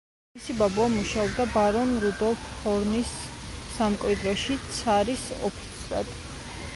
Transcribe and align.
მისი 0.37 0.53
ბაბუა 0.59 0.85
მუშაობდა 0.93 1.43
ბარონ 1.57 1.91
რუდოლფ 2.05 2.47
ჰორნის 2.63 3.11
სამკვიდროში 3.75 4.57
ცარის 4.79 5.27
ოფიცრად. 5.51 6.11